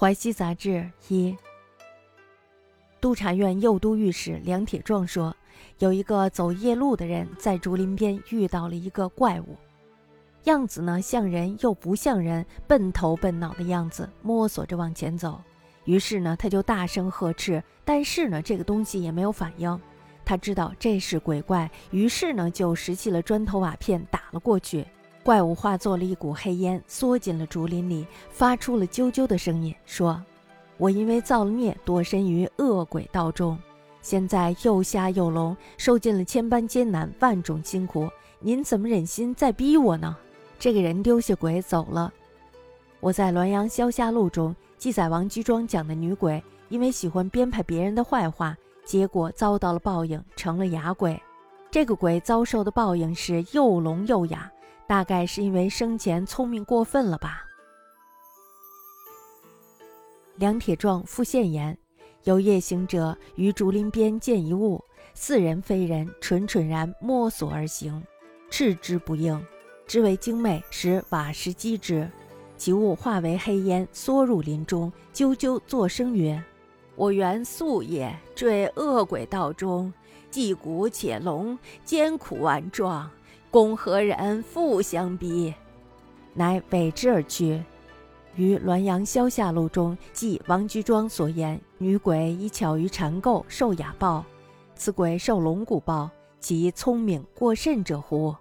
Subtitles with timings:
[0.00, 1.36] 淮西杂志一，
[3.00, 5.34] 督察院右都御史梁铁壮说，
[5.80, 9.56] 有一个走夜路的人在竹林边遇到了一个怪物，
[10.44, 15.42] 样子呢像人又不像人，笨头笨脑的样子，摸索着往前走。
[15.82, 19.80] 于是呢，他就大声呵斥，但是呢，这个东西也没有反应。
[20.24, 24.86] 他知道这是鬼怪，于是呢，就拾起了砖头瓦片打了过去。
[25.28, 30.18] 怪物化作了一股黑烟，缩进了竹林里，发出了啾啾的声音，说
[30.78, 33.58] ：“我因为造了孽，躲身于恶鬼道中，
[34.00, 38.08] 现在又瞎又聋，受尽了千般艰难，万种辛苦。
[38.40, 40.16] 您怎么忍心再逼我呢？”
[40.58, 42.10] 这个人丢下鬼走了。
[42.98, 51.20] 我在《滦阳消夏录》中记载，王居庄讲的女鬼，因为喜欢编排别人的坏话，结果遭到了报应，成了哑鬼。
[51.70, 54.50] 这个鬼遭受的报应是又聋又哑。
[54.88, 57.44] 大概是因为生前聪明过分了吧。
[60.36, 61.76] 梁铁壮复现言：
[62.24, 64.82] 有夜行者于竹林边见一物，
[65.12, 68.02] 似人非人，蠢蠢然摸索而行，
[68.48, 69.38] 斥之不应，
[69.86, 72.10] 知为精魅，使瓦石击之，
[72.56, 76.42] 其物化为黑烟，缩入林中，啾啾作声曰
[76.96, 79.92] ：“我原素也，坠恶鬼道中，
[80.30, 83.10] 既古且聋，艰苦万状。”
[83.50, 85.54] 公何人复相逼，
[86.34, 87.62] 乃委之而去。
[88.36, 94.24] 于《滦阳消夏录》中记王居庄所言：女鬼以巧于缠构，受哑报。
[94.74, 98.34] 此鬼受龙骨报，其聪明过甚者乎？